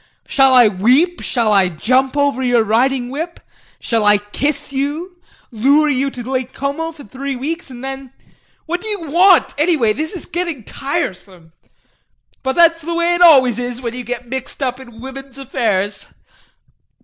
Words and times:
Shall 0.27 0.55
I 0.55 0.67
weep, 0.67 1.21
shall 1.21 1.53
I 1.53 1.69
jump 1.69 2.17
over 2.17 2.41
your 2.41 2.63
riding 2.63 3.09
whip, 3.09 3.39
shall 3.79 4.03
I 4.03 4.17
kiss 4.17 4.73
you, 4.73 5.17
lure 5.51 5.89
you 5.91 6.09
to 6.09 6.23
Lake 6.23 6.53
Como 6.53 6.91
for 6.91 7.03
three 7.03 7.35
weeks, 7.35 7.69
and 7.69 7.83
then 7.83 8.11
what 8.65 8.81
do 8.81 8.87
you 8.87 9.11
want 9.11 9.53
anyway? 9.59 9.93
This 9.93 10.13
is 10.13 10.25
getting 10.25 10.63
tiresome. 10.63 11.51
But 12.41 12.55
that's 12.55 12.81
the 12.81 12.95
way 12.95 13.13
it 13.13 13.21
always 13.21 13.59
is 13.59 13.79
when 13.79 13.93
you 13.93 14.03
get 14.03 14.27
mixed 14.27 14.63
up 14.63 14.79
in 14.79 15.01
women's 15.01 15.37
affairs. 15.37 16.07